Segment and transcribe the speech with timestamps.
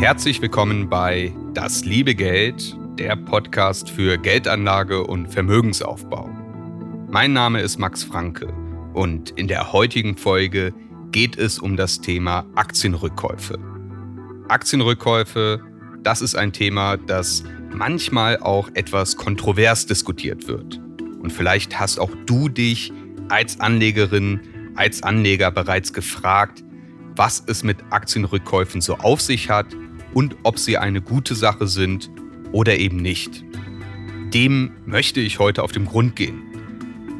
[0.00, 6.30] Herzlich willkommen bei Das liebe Geld, der Podcast für Geldanlage und Vermögensaufbau.
[7.10, 8.50] Mein Name ist Max Franke
[8.94, 10.72] und in der heutigen Folge
[11.12, 13.58] geht es um das Thema Aktienrückkäufe.
[14.48, 15.60] Aktienrückkäufe,
[16.02, 20.80] das ist ein Thema, das manchmal auch etwas kontrovers diskutiert wird.
[21.20, 22.90] Und vielleicht hast auch du dich
[23.28, 24.40] als Anlegerin,
[24.76, 26.64] als Anleger bereits gefragt,
[27.16, 29.66] was es mit Aktienrückkäufen so auf sich hat
[30.14, 32.10] und ob sie eine gute Sache sind
[32.52, 33.44] oder eben nicht.
[34.32, 36.42] Dem möchte ich heute auf den Grund gehen.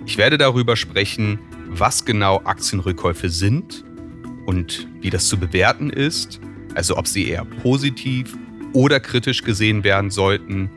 [0.07, 3.85] Ich werde darüber sprechen, was genau Aktienrückkäufe sind
[4.47, 6.41] und wie das zu bewerten ist,
[6.75, 8.37] also ob sie eher positiv
[8.73, 10.71] oder kritisch gesehen werden sollten,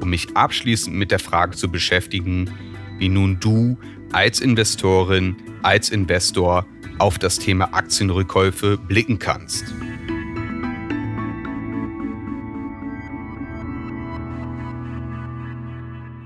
[0.00, 2.50] um mich abschließend mit der Frage zu beschäftigen,
[2.98, 3.76] wie nun du
[4.12, 6.66] als Investorin, als Investor
[6.98, 9.64] auf das Thema Aktienrückkäufe blicken kannst.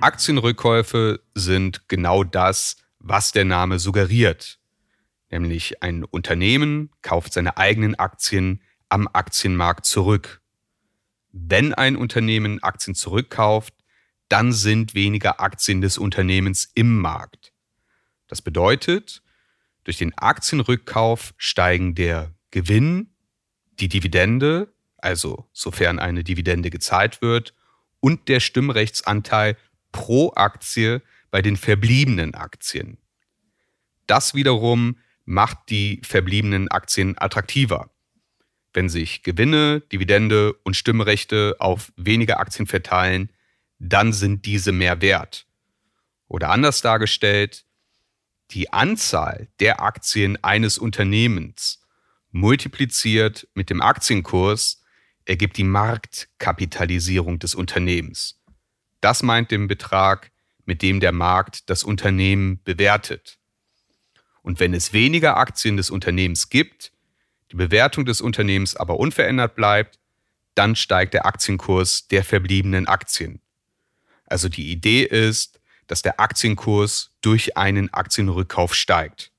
[0.03, 4.59] Aktienrückkäufe sind genau das, was der Name suggeriert.
[5.31, 10.43] Nämlich ein Unternehmen kauft seine eigenen Aktien am Aktienmarkt zurück.
[11.31, 13.75] Wenn ein Unternehmen Aktien zurückkauft,
[14.29, 17.53] dann sind weniger Aktien des Unternehmens im Markt.
[18.27, 19.23] Das bedeutet,
[19.85, 23.15] durch den Aktienrückkauf steigen der Gewinn,
[23.79, 27.55] die Dividende, also sofern eine Dividende gezahlt wird,
[28.01, 29.57] und der Stimmrechtsanteil
[29.93, 32.99] pro Aktie bei den verbliebenen Aktien.
[34.07, 37.91] Das wiederum macht die verbliebenen Aktien attraktiver.
[38.75, 43.31] Wenn sich Gewinne, Dividende und Stimmrechte auf weniger Aktien verteilen,
[43.79, 45.47] dann sind diese mehr wert.
[46.29, 47.65] Oder anders dargestellt,
[48.51, 51.81] die Anzahl der Aktien eines Unternehmens
[52.31, 54.83] multipliziert mit dem Aktienkurs
[55.25, 58.42] ergibt die Marktkapitalisierung des Unternehmens.
[59.03, 60.31] Das meint den Betrag,
[60.65, 63.39] mit dem der Markt das Unternehmen bewertet.
[64.43, 66.93] Und wenn es weniger Aktien des Unternehmens gibt,
[67.51, 69.99] die Bewertung des Unternehmens aber unverändert bleibt,
[70.55, 73.41] dann steigt der Aktienkurs der verbliebenen Aktien.
[74.27, 79.33] Also die Idee ist, dass der Aktienkurs durch einen Aktienrückkauf steigt.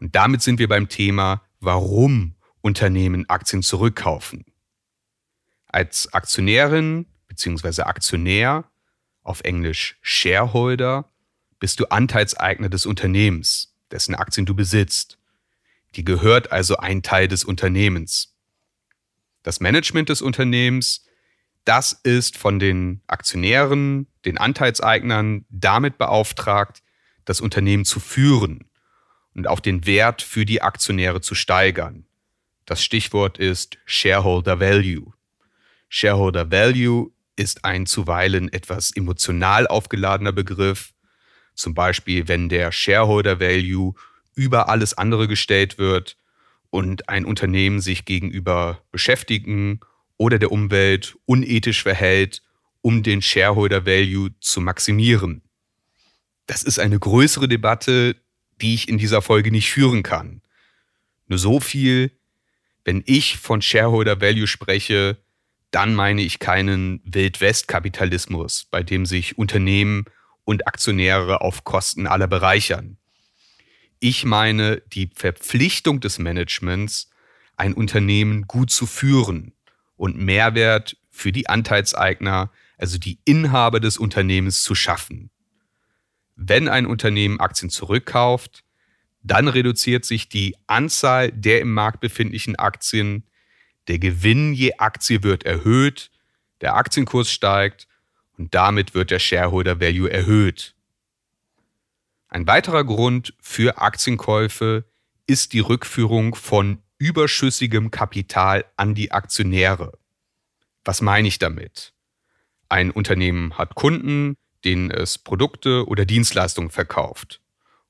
[0.00, 4.46] Und damit sind wir beim Thema, warum Unternehmen Aktien zurückkaufen.
[5.66, 7.82] Als Aktionärin bzw.
[7.82, 8.64] Aktionär
[9.22, 11.08] auf Englisch Shareholder,
[11.58, 15.18] bist du Anteilseigner des Unternehmens, dessen Aktien du besitzt.
[15.94, 18.34] Die gehört also ein Teil des Unternehmens.
[19.42, 21.06] Das Management des Unternehmens,
[21.64, 26.82] das ist von den Aktionären, den Anteilseignern damit beauftragt,
[27.24, 28.68] das Unternehmen zu führen
[29.34, 32.06] und auch den Wert für die Aktionäre zu steigern.
[32.66, 35.12] Das Stichwort ist Shareholder Value.
[35.88, 37.10] Shareholder Value
[37.40, 40.92] ist ein zuweilen etwas emotional aufgeladener Begriff.
[41.54, 43.94] Zum Beispiel, wenn der Shareholder Value
[44.34, 46.18] über alles andere gestellt wird
[46.68, 49.80] und ein Unternehmen sich gegenüber Beschäftigten
[50.18, 52.42] oder der Umwelt unethisch verhält,
[52.82, 55.42] um den Shareholder Value zu maximieren.
[56.46, 58.16] Das ist eine größere Debatte,
[58.60, 60.42] die ich in dieser Folge nicht führen kann.
[61.26, 62.12] Nur so viel,
[62.84, 65.16] wenn ich von Shareholder Value spreche,
[65.70, 70.04] dann meine ich keinen Wildwest-Kapitalismus, bei dem sich Unternehmen
[70.44, 72.96] und Aktionäre auf Kosten aller bereichern.
[74.00, 77.10] Ich meine die Verpflichtung des Managements,
[77.56, 79.52] ein Unternehmen gut zu führen
[79.96, 85.30] und Mehrwert für die Anteilseigner, also die Inhaber des Unternehmens, zu schaffen.
[86.34, 88.64] Wenn ein Unternehmen Aktien zurückkauft,
[89.22, 93.24] Dann reduziert sich die Anzahl der im Markt befindlichen Aktien.
[93.88, 96.10] Der Gewinn je Aktie wird erhöht,
[96.60, 97.88] der Aktienkurs steigt
[98.36, 100.74] und damit wird der Shareholder Value erhöht.
[102.28, 104.84] Ein weiterer Grund für Aktienkäufe
[105.26, 109.98] ist die Rückführung von überschüssigem Kapital an die Aktionäre.
[110.84, 111.92] Was meine ich damit?
[112.68, 117.40] Ein Unternehmen hat Kunden, denen es Produkte oder Dienstleistungen verkauft.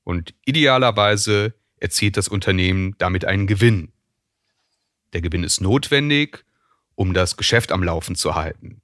[0.03, 3.91] Und idealerweise erzielt das Unternehmen damit einen Gewinn.
[5.13, 6.45] Der Gewinn ist notwendig,
[6.95, 8.81] um das Geschäft am Laufen zu halten.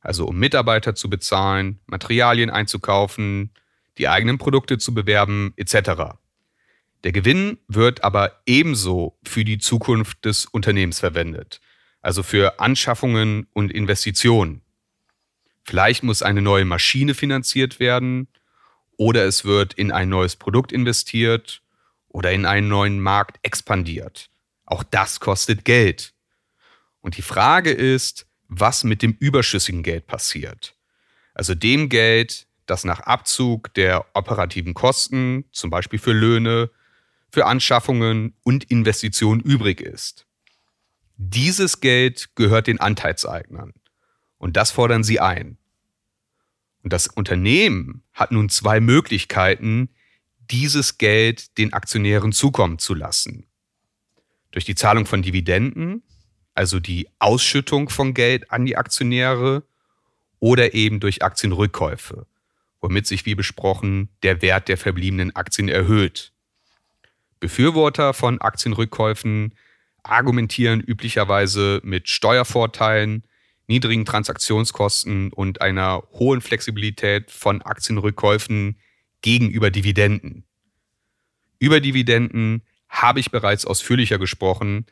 [0.00, 3.50] Also um Mitarbeiter zu bezahlen, Materialien einzukaufen,
[3.98, 6.16] die eigenen Produkte zu bewerben etc.
[7.04, 11.60] Der Gewinn wird aber ebenso für die Zukunft des Unternehmens verwendet,
[12.02, 14.62] also für Anschaffungen und Investitionen.
[15.64, 18.28] Vielleicht muss eine neue Maschine finanziert werden
[18.96, 21.62] oder es wird in ein neues Produkt investiert
[22.08, 24.30] oder in einen neuen Markt expandiert.
[24.66, 26.12] Auch das kostet Geld.
[27.00, 30.76] Und die Frage ist, was mit dem überschüssigen Geld passiert.
[31.34, 36.70] Also dem Geld, das nach Abzug der operativen Kosten, zum Beispiel für Löhne,
[37.30, 40.26] für Anschaffungen und Investitionen übrig ist.
[41.16, 43.72] Dieses Geld gehört den Anteilseignern.
[44.38, 45.58] Und das fordern sie ein.
[46.82, 49.88] Und das Unternehmen hat nun zwei Möglichkeiten,
[50.50, 53.45] dieses Geld den Aktionären zukommen zu lassen.
[54.56, 56.02] Durch die Zahlung von Dividenden,
[56.54, 59.64] also die Ausschüttung von Geld an die Aktionäre,
[60.40, 62.26] oder eben durch Aktienrückkäufe,
[62.80, 66.32] womit sich wie besprochen der Wert der verbliebenen Aktien erhöht.
[67.38, 69.52] Befürworter von Aktienrückkäufen
[70.02, 73.26] argumentieren üblicherweise mit Steuervorteilen,
[73.66, 78.80] niedrigen Transaktionskosten und einer hohen Flexibilität von Aktienrückkäufen
[79.20, 80.46] gegenüber Dividenden.
[81.58, 82.62] Über Dividenden
[83.02, 84.86] habe ich bereits ausführlicher gesprochen.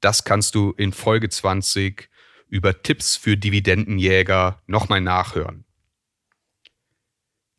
[0.00, 2.08] Das kannst du in Folge 20
[2.48, 5.64] über Tipps für Dividendenjäger nochmal nachhören.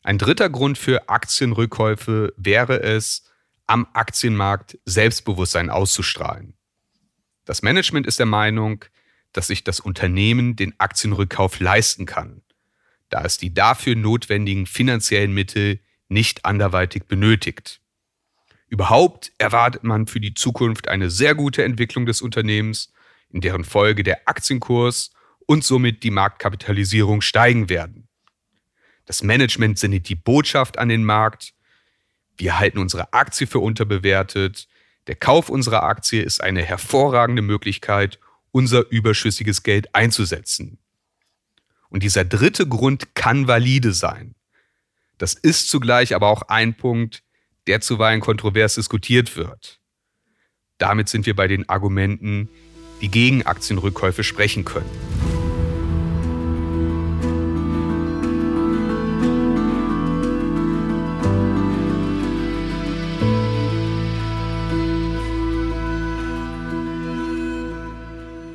[0.03, 3.23] Ein dritter Grund für Aktienrückkäufe wäre es,
[3.65, 6.55] am Aktienmarkt Selbstbewusstsein auszustrahlen.
[7.45, 8.83] Das Management ist der Meinung,
[9.31, 12.41] dass sich das Unternehmen den Aktienrückkauf leisten kann,
[13.09, 15.79] da es die dafür notwendigen finanziellen Mittel
[16.09, 17.81] nicht anderweitig benötigt.
[18.73, 22.91] Überhaupt erwartet man für die Zukunft eine sehr gute Entwicklung des Unternehmens,
[23.29, 25.11] in deren Folge der Aktienkurs
[25.45, 28.07] und somit die Marktkapitalisierung steigen werden.
[29.05, 31.53] Das Management sendet die Botschaft an den Markt,
[32.35, 34.67] wir halten unsere Aktie für unterbewertet,
[35.05, 40.79] der Kauf unserer Aktie ist eine hervorragende Möglichkeit, unser überschüssiges Geld einzusetzen.
[41.89, 44.33] Und dieser dritte Grund kann valide sein.
[45.19, 47.21] Das ist zugleich aber auch ein Punkt,
[47.67, 49.79] der zuweilen kontrovers diskutiert wird.
[50.77, 52.49] Damit sind wir bei den Argumenten,
[53.01, 54.89] die gegen Aktienrückkäufe sprechen können.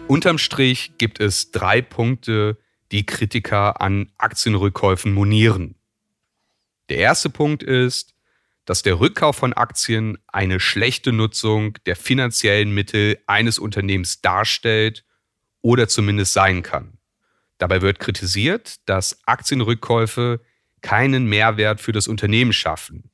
[0.08, 2.56] Unterm Strich gibt es drei Punkte,
[2.92, 5.74] die Kritiker an Aktienrückkäufen monieren.
[6.88, 8.14] Der erste Punkt ist,
[8.68, 15.06] dass der Rückkauf von Aktien eine schlechte Nutzung der finanziellen Mittel eines Unternehmens darstellt
[15.62, 16.98] oder zumindest sein kann.
[17.56, 20.42] Dabei wird kritisiert, dass Aktienrückkäufe
[20.82, 23.10] keinen Mehrwert für das Unternehmen schaffen,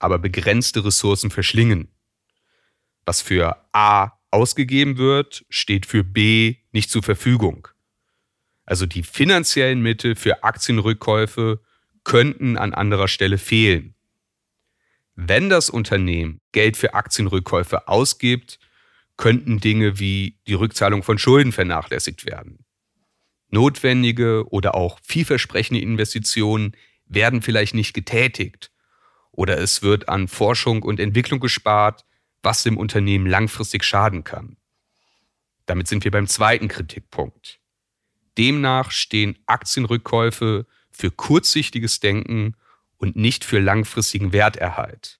[0.00, 1.94] aber begrenzte Ressourcen verschlingen.
[3.06, 7.68] Was für A ausgegeben wird, steht für B nicht zur Verfügung.
[8.66, 11.60] Also die finanziellen Mittel für Aktienrückkäufe
[12.02, 13.94] könnten an anderer Stelle fehlen.
[15.20, 18.60] Wenn das Unternehmen Geld für Aktienrückkäufe ausgibt,
[19.16, 22.64] könnten Dinge wie die Rückzahlung von Schulden vernachlässigt werden.
[23.50, 28.70] Notwendige oder auch vielversprechende Investitionen werden vielleicht nicht getätigt
[29.32, 32.04] oder es wird an Forschung und Entwicklung gespart,
[32.44, 34.56] was dem Unternehmen langfristig schaden kann.
[35.66, 37.58] Damit sind wir beim zweiten Kritikpunkt.
[38.38, 42.54] Demnach stehen Aktienrückkäufe für kurzsichtiges Denken
[42.98, 45.18] und nicht für langfristigen Werterhalt.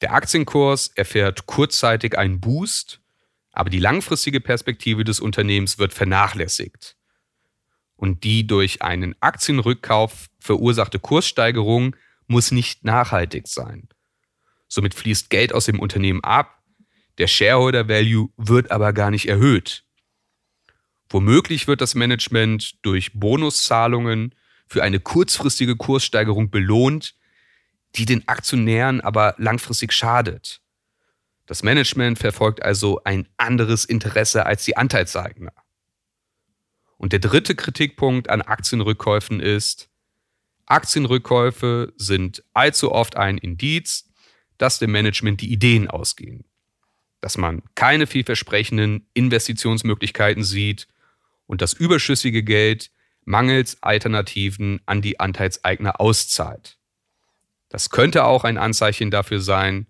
[0.00, 3.00] Der Aktienkurs erfährt kurzzeitig einen Boost,
[3.52, 6.96] aber die langfristige Perspektive des Unternehmens wird vernachlässigt.
[7.96, 13.88] Und die durch einen Aktienrückkauf verursachte Kurssteigerung muss nicht nachhaltig sein.
[14.66, 16.62] Somit fließt Geld aus dem Unternehmen ab,
[17.18, 19.84] der Shareholder Value wird aber gar nicht erhöht.
[21.08, 24.34] Womöglich wird das Management durch Bonuszahlungen
[24.74, 27.14] für eine kurzfristige Kurssteigerung belohnt,
[27.94, 30.62] die den Aktionären aber langfristig schadet.
[31.46, 35.52] Das Management verfolgt also ein anderes Interesse als die Anteilseigner.
[36.96, 39.90] Und der dritte Kritikpunkt an Aktienrückkäufen ist,
[40.66, 44.10] Aktienrückkäufe sind allzu oft ein Indiz,
[44.58, 46.46] dass dem Management die Ideen ausgehen,
[47.20, 50.88] dass man keine vielversprechenden Investitionsmöglichkeiten sieht
[51.46, 52.90] und das überschüssige Geld
[53.24, 56.78] mangels Alternativen an die Anteilseigner auszahlt.
[57.68, 59.86] Das könnte auch ein Anzeichen dafür sein,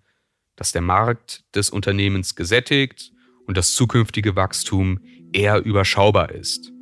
[0.56, 3.12] dass der Markt des Unternehmens gesättigt
[3.46, 5.00] und das zukünftige Wachstum
[5.32, 6.72] eher überschaubar ist.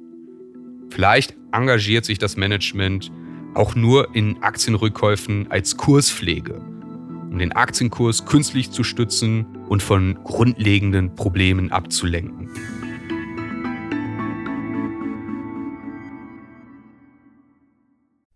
[0.90, 3.10] Vielleicht engagiert sich das Management
[3.54, 11.14] auch nur in Aktienrückkäufen als Kurspflege, um den Aktienkurs künstlich zu stützen und von grundlegenden
[11.14, 12.50] Problemen abzulenken.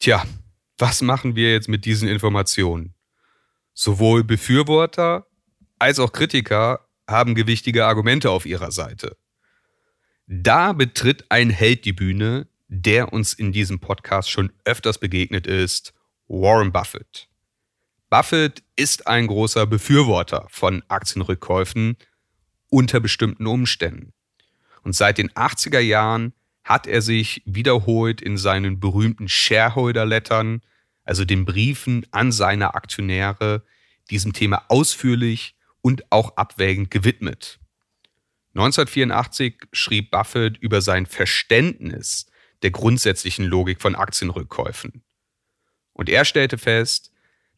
[0.00, 0.24] Tja,
[0.78, 2.94] was machen wir jetzt mit diesen Informationen?
[3.74, 5.26] Sowohl Befürworter
[5.78, 9.18] als auch Kritiker haben gewichtige Argumente auf ihrer Seite.
[10.26, 15.92] Da betritt ein Held die Bühne, der uns in diesem Podcast schon öfters begegnet ist,
[16.28, 17.28] Warren Buffett.
[18.08, 21.98] Buffett ist ein großer Befürworter von Aktienrückkäufen
[22.70, 24.14] unter bestimmten Umständen.
[24.82, 26.32] Und seit den 80er Jahren
[26.70, 30.62] hat er sich wiederholt in seinen berühmten Shareholder-Lettern,
[31.02, 33.64] also den Briefen an seine Aktionäre,
[34.08, 37.58] diesem Thema ausführlich und auch abwägend gewidmet.
[38.54, 42.26] 1984 schrieb Buffett über sein Verständnis
[42.62, 45.02] der grundsätzlichen Logik von Aktienrückkäufen.
[45.92, 47.10] Und er stellte fest,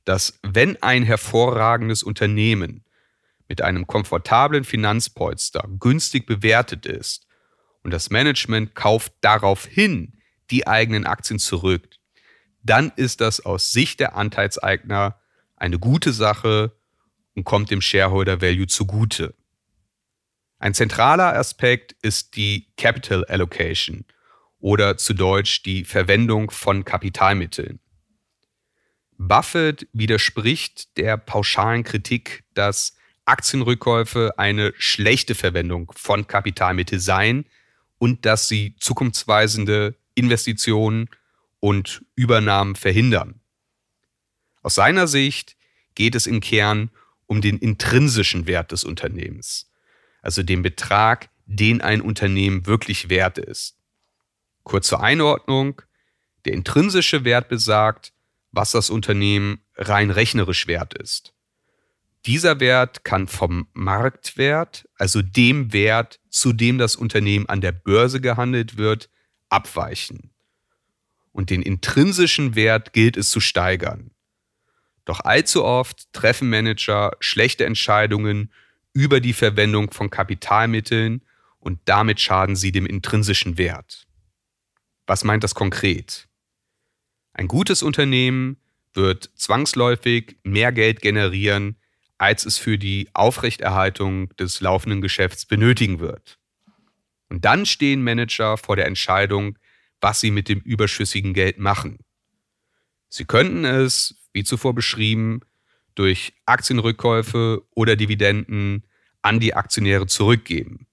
[0.06, 2.82] dass wenn ein hervorragendes Unternehmen
[3.46, 7.26] mit einem komfortablen Finanzpolster günstig bewertet ist
[7.82, 10.18] und das Management kauft daraufhin
[10.50, 11.88] die eigenen Aktien zurück,
[12.62, 15.20] dann ist das aus Sicht der Anteilseigner
[15.56, 16.72] eine gute Sache
[17.34, 19.34] und kommt dem Shareholder Value zugute.
[20.58, 24.04] Ein zentraler Aspekt ist die Capital Allocation
[24.60, 27.80] oder zu Deutsch die Verwendung von Kapitalmitteln.
[29.18, 37.44] Buffett widerspricht der pauschalen Kritik, dass Aktienrückkäufe eine schlechte Verwendung von Kapitalmitteln seien
[38.02, 41.08] und dass sie zukunftsweisende Investitionen
[41.60, 43.38] und Übernahmen verhindern.
[44.60, 45.56] Aus seiner Sicht
[45.94, 46.90] geht es im Kern
[47.26, 49.70] um den intrinsischen Wert des Unternehmens,
[50.20, 53.76] also den Betrag, den ein Unternehmen wirklich wert ist.
[54.64, 55.80] Kurz zur Einordnung,
[56.44, 58.12] der intrinsische Wert besagt,
[58.50, 61.34] was das Unternehmen rein rechnerisch wert ist.
[62.26, 68.20] Dieser Wert kann vom Marktwert, also dem Wert, zu dem das Unternehmen an der Börse
[68.20, 69.10] gehandelt wird,
[69.48, 70.30] abweichen.
[71.32, 74.12] Und den intrinsischen Wert gilt es zu steigern.
[75.04, 78.52] Doch allzu oft treffen Manager schlechte Entscheidungen
[78.92, 81.22] über die Verwendung von Kapitalmitteln
[81.58, 84.06] und damit schaden sie dem intrinsischen Wert.
[85.06, 86.28] Was meint das konkret?
[87.32, 88.58] Ein gutes Unternehmen
[88.94, 91.76] wird zwangsläufig mehr Geld generieren,
[92.22, 96.38] als es für die Aufrechterhaltung des laufenden Geschäfts benötigen wird.
[97.28, 99.58] Und dann stehen Manager vor der Entscheidung,
[100.00, 101.98] was sie mit dem überschüssigen Geld machen.
[103.08, 105.40] Sie könnten es, wie zuvor beschrieben,
[105.96, 108.86] durch Aktienrückkäufe oder Dividenden
[109.22, 110.86] an die Aktionäre zurückgeben.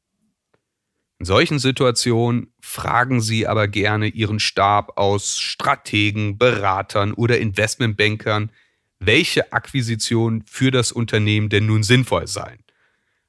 [1.20, 8.52] In solchen Situationen fragen Sie aber gerne Ihren Stab aus Strategen, Beratern oder Investmentbankern,
[9.00, 12.64] welche Akquisitionen für das Unternehmen denn nun sinnvoll seien.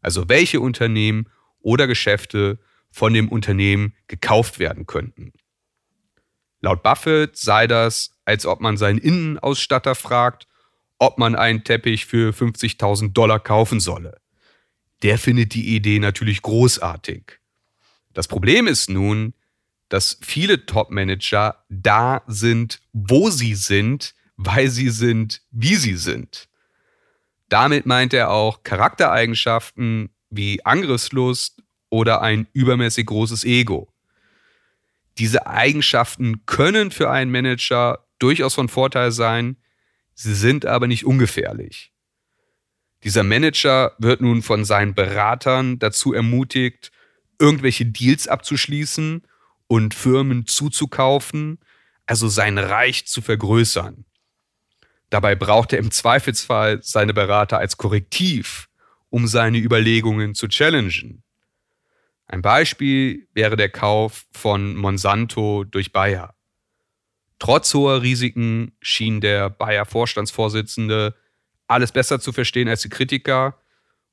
[0.00, 1.28] Also welche Unternehmen
[1.60, 2.58] oder Geschäfte
[2.90, 5.32] von dem Unternehmen gekauft werden könnten.
[6.60, 10.46] Laut Buffett sei das, als ob man seinen Innenausstatter fragt,
[10.98, 14.20] ob man einen Teppich für 50.000 Dollar kaufen solle.
[15.02, 17.38] Der findet die Idee natürlich großartig.
[18.12, 19.32] Das Problem ist nun,
[19.88, 26.48] dass viele Top-Manager da sind, wo sie sind, weil sie sind, wie sie sind.
[27.50, 33.92] Damit meint er auch Charaktereigenschaften wie Angriffslust oder ein übermäßig großes Ego.
[35.18, 39.56] Diese Eigenschaften können für einen Manager durchaus von Vorteil sein,
[40.14, 41.92] sie sind aber nicht ungefährlich.
[43.04, 46.92] Dieser Manager wird nun von seinen Beratern dazu ermutigt,
[47.38, 49.22] irgendwelche Deals abzuschließen
[49.66, 51.58] und Firmen zuzukaufen,
[52.06, 54.06] also sein Reich zu vergrößern.
[55.10, 58.68] Dabei braucht er im Zweifelsfall seine Berater als Korrektiv,
[59.10, 61.22] um seine Überlegungen zu challengen.
[62.26, 66.36] Ein Beispiel wäre der Kauf von Monsanto durch Bayer.
[67.40, 71.16] Trotz hoher Risiken schien der Bayer Vorstandsvorsitzende
[71.66, 73.58] alles besser zu verstehen als die Kritiker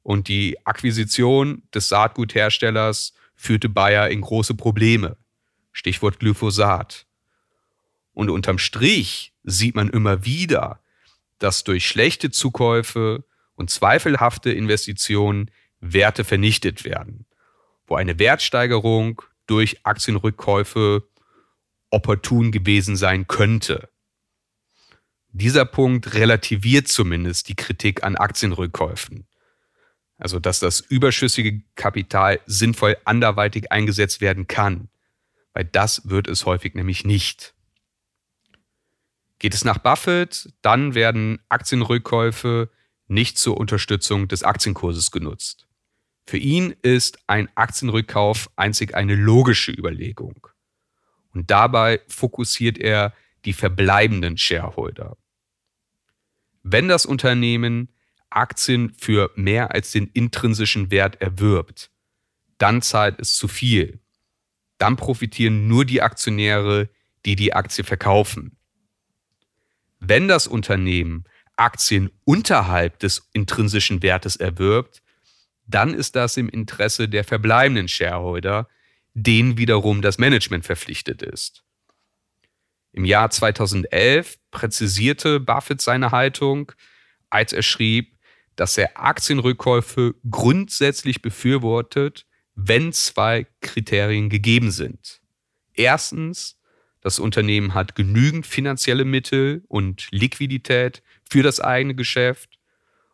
[0.01, 5.17] und die Akquisition des Saatgutherstellers führte Bayer in große Probleme.
[5.71, 7.05] Stichwort Glyphosat.
[8.13, 10.79] Und unterm Strich sieht man immer wieder,
[11.39, 13.25] dass durch schlechte Zukäufe
[13.55, 17.25] und zweifelhafte Investitionen Werte vernichtet werden,
[17.85, 21.07] wo eine Wertsteigerung durch Aktienrückkäufe
[21.89, 23.89] opportun gewesen sein könnte.
[25.29, 29.27] Dieser Punkt relativiert zumindest die Kritik an Aktienrückkäufen.
[30.17, 34.89] Also, dass das überschüssige Kapital sinnvoll anderweitig eingesetzt werden kann,
[35.53, 37.53] weil das wird es häufig nämlich nicht.
[39.39, 42.69] Geht es nach Buffett, dann werden Aktienrückkäufe
[43.07, 45.67] nicht zur Unterstützung des Aktienkurses genutzt.
[46.25, 50.47] Für ihn ist ein Aktienrückkauf einzig eine logische Überlegung.
[51.33, 53.13] Und dabei fokussiert er
[53.45, 55.15] die verbleibenden Shareholder.
[56.63, 57.93] Wenn das Unternehmen
[58.29, 61.91] Aktien für mehr als den intrinsischen Wert erwirbt,
[62.57, 63.99] dann zahlt es zu viel.
[64.77, 66.89] Dann profitieren nur die Aktionäre,
[67.25, 68.57] die die Aktie verkaufen.
[69.99, 71.25] Wenn das Unternehmen
[71.55, 75.01] Aktien unterhalb des intrinsischen Wertes erwirbt,
[75.65, 78.69] dann ist das im Interesse der verbleibenden Shareholder,
[79.13, 81.63] denen wiederum das Management verpflichtet ist.
[82.93, 86.71] Im Jahr 2011 präzisierte Buffett seine Haltung,
[87.29, 88.17] als er schrieb,
[88.55, 92.25] dass er Aktienrückkäufe grundsätzlich befürwortet,
[92.55, 95.21] wenn zwei Kriterien gegeben sind.
[95.73, 96.56] Erstens,
[97.01, 102.59] das Unternehmen hat genügend finanzielle Mittel und Liquidität für das eigene Geschäft.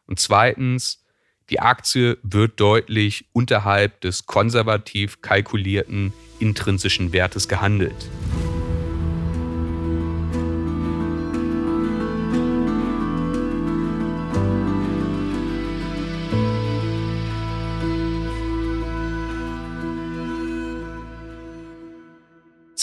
[0.06, 1.06] Und zweitens,
[1.50, 8.10] die Aktie wird deutlich unterhalb des konservativ kalkulierten intrinsischen Wertes gehandelt.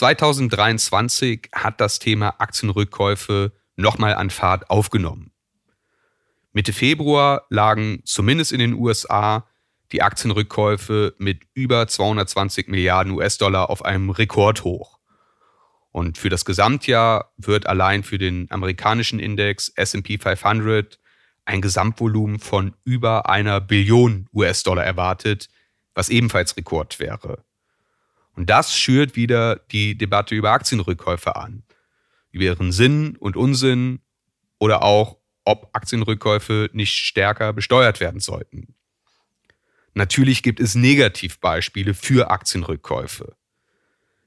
[0.01, 5.31] 2023 hat das Thema Aktienrückkäufe nochmal an Fahrt aufgenommen.
[6.55, 9.47] Mitte Februar lagen zumindest in den USA
[9.93, 14.99] die Aktienrückkäufe mit über 220 Milliarden US-Dollar auf einem Rekordhoch.
[15.93, 20.99] Und für das Gesamtjahr wird allein für den amerikanischen Index SP 500
[21.45, 25.51] ein Gesamtvolumen von über einer Billion US-Dollar erwartet,
[25.95, 27.45] was ebenfalls Rekord wäre.
[28.41, 31.63] Und das schürt wieder die Debatte über Aktienrückkäufe an.
[32.31, 34.01] Über ihren Sinn und Unsinn
[34.59, 38.75] oder auch, ob Aktienrückkäufe nicht stärker besteuert werden sollten.
[39.93, 43.37] Natürlich gibt es Negativbeispiele für Aktienrückkäufe.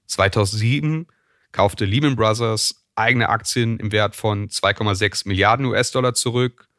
[0.05, 1.07] 2007
[1.51, 6.69] kaufte Lehman Brothers eigene Aktien im Wert von 2,6 Milliarden US-Dollar zurück.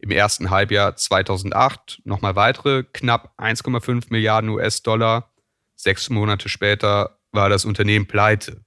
[0.00, 5.30] Im ersten Halbjahr 2008 nochmal weitere knapp 1,5 Milliarden US-Dollar
[5.76, 8.64] Sechs Monate später war das Unternehmen pleite.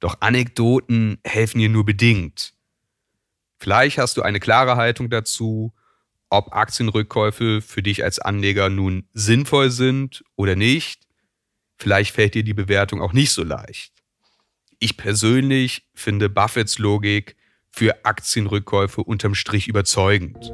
[0.00, 2.54] Doch Anekdoten helfen dir nur bedingt.
[3.58, 5.72] Vielleicht hast du eine klare Haltung dazu,
[6.28, 11.06] ob Aktienrückkäufe für dich als Anleger nun sinnvoll sind oder nicht.
[11.78, 13.92] Vielleicht fällt dir die Bewertung auch nicht so leicht.
[14.78, 17.36] Ich persönlich finde Buffets Logik
[17.70, 20.50] für Aktienrückkäufe unterm Strich überzeugend.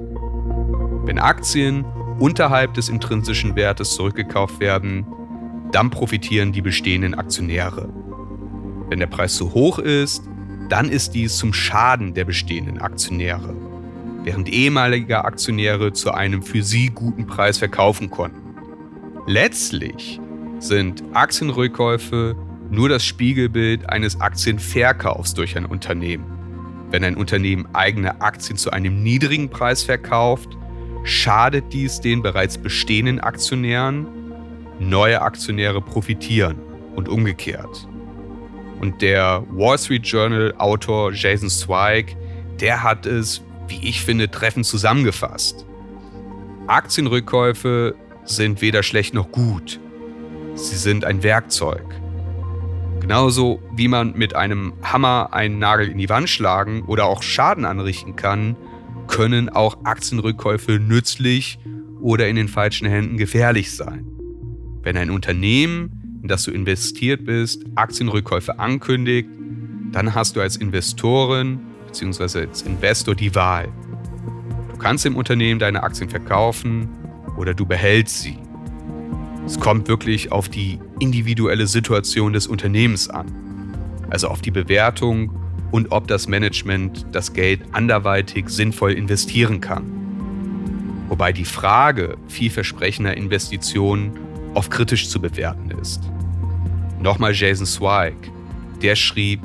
[1.07, 1.87] Wenn Aktien
[2.19, 5.07] unterhalb des intrinsischen Wertes zurückgekauft werden,
[5.73, 7.89] dann profitieren die bestehenden Aktionäre.
[8.89, 10.25] Wenn der Preis zu hoch ist,
[10.69, 13.55] dann ist dies zum Schaden der bestehenden Aktionäre,
[14.25, 18.55] während ehemalige Aktionäre zu einem für sie guten Preis verkaufen konnten.
[19.27, 20.21] Letztlich
[20.59, 22.35] sind Aktienrückkäufe
[22.71, 26.25] nur das Spiegelbild eines Aktienverkaufs durch ein Unternehmen.
[26.91, 30.57] Wenn ein Unternehmen eigene Aktien zu einem niedrigen Preis verkauft,
[31.05, 34.07] schadet dies den bereits bestehenden Aktionären,
[34.79, 36.59] neue Aktionäre profitieren
[36.95, 37.89] und umgekehrt.
[38.81, 42.17] Und der Wall Street Journal Autor Jason Zweig,
[42.61, 45.67] der hat es, wie ich finde, treffend zusammengefasst.
[46.69, 49.81] Aktienrückkäufe sind weder schlecht noch gut.
[50.55, 51.85] Sie sind ein Werkzeug.
[53.01, 57.65] Genauso wie man mit einem Hammer einen Nagel in die Wand schlagen oder auch Schaden
[57.65, 58.57] anrichten kann,
[59.09, 61.59] können auch Aktienrückkäufe nützlich
[62.01, 64.07] oder in den falschen Händen gefährlich sein.
[64.83, 69.29] Wenn ein Unternehmen, in das du investiert bist, Aktienrückkäufe ankündigt,
[69.93, 72.47] dann hast du als Investorin bzw.
[72.47, 73.69] als Investor die Wahl.
[74.71, 76.89] Du kannst im Unternehmen deine Aktien verkaufen
[77.37, 78.39] oder du behältst sie.
[79.45, 83.27] Es kommt wirklich auf die individuelle Situation des Unternehmens an,
[84.11, 85.33] also auf die Bewertung
[85.71, 89.85] und ob das Management das Geld anderweitig sinnvoll investieren kann.
[91.09, 94.19] Wobei die Frage vielversprechender Investitionen
[94.55, 96.03] oft kritisch zu bewerten ist.
[97.01, 98.17] Nochmal Jason Zweig,
[98.83, 99.41] der schrieb,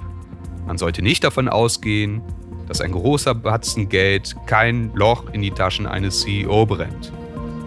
[0.66, 2.22] man sollte nicht davon ausgehen,
[2.68, 7.12] dass ein großer Batzen Geld kein Loch in die Taschen eines CEO brennt.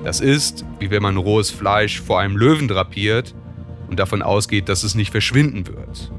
[0.04, 3.34] Das ist, wie wenn man rohes Fleisch vor einem Löwen drapiert
[3.88, 6.12] und davon ausgeht, dass es nicht verschwinden wird.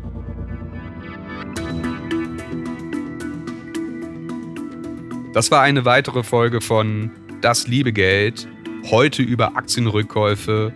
[5.37, 8.47] Das war eine weitere Folge von Das liebe Geld.
[8.89, 10.73] Heute über Aktienrückkäufe,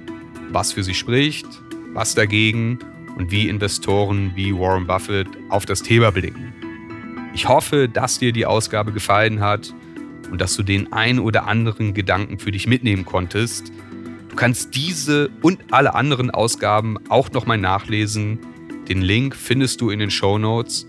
[0.52, 1.47] was für sie spricht,
[1.93, 2.78] was dagegen
[3.17, 6.54] und wie Investoren wie Warren Buffett auf das Thema blicken.
[7.34, 9.74] Ich hoffe, dass dir die Ausgabe gefallen hat
[10.30, 13.71] und dass du den ein oder anderen Gedanken für dich mitnehmen konntest.
[14.30, 18.38] Du kannst diese und alle anderen Ausgaben auch nochmal nachlesen.
[18.88, 20.86] Den Link findest du in den Show Notes.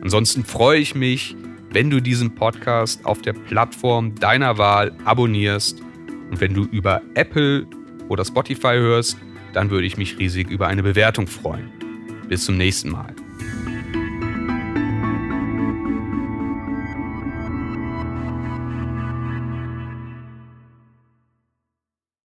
[0.00, 1.34] Ansonsten freue ich mich,
[1.70, 5.80] wenn du diesen Podcast auf der Plattform deiner Wahl abonnierst
[6.30, 7.66] und wenn du über Apple
[8.08, 9.16] oder Spotify hörst,
[9.52, 11.70] dann würde ich mich riesig über eine Bewertung freuen.
[12.28, 13.14] Bis zum nächsten Mal.